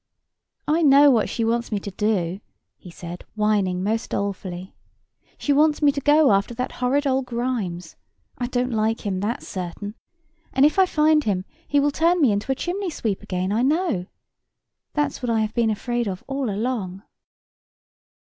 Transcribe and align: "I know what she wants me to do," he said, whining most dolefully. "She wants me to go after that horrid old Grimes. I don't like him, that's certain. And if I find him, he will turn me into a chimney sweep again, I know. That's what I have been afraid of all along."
"I 0.67 0.81
know 0.81 1.11
what 1.11 1.29
she 1.29 1.45
wants 1.45 1.71
me 1.71 1.77
to 1.81 1.91
do," 1.91 2.39
he 2.75 2.89
said, 2.89 3.23
whining 3.35 3.83
most 3.83 4.09
dolefully. 4.09 4.73
"She 5.37 5.53
wants 5.53 5.79
me 5.83 5.91
to 5.91 6.01
go 6.01 6.31
after 6.31 6.55
that 6.55 6.71
horrid 6.71 7.05
old 7.05 7.27
Grimes. 7.27 7.95
I 8.39 8.47
don't 8.47 8.71
like 8.71 9.05
him, 9.05 9.19
that's 9.19 9.47
certain. 9.47 9.93
And 10.53 10.65
if 10.65 10.79
I 10.79 10.87
find 10.87 11.25
him, 11.25 11.45
he 11.67 11.79
will 11.79 11.91
turn 11.91 12.19
me 12.19 12.31
into 12.31 12.51
a 12.51 12.55
chimney 12.55 12.89
sweep 12.89 13.21
again, 13.21 13.51
I 13.51 13.61
know. 13.61 14.07
That's 14.93 15.21
what 15.21 15.29
I 15.29 15.41
have 15.41 15.53
been 15.53 15.69
afraid 15.69 16.07
of 16.07 16.23
all 16.25 16.49
along." 16.49 17.03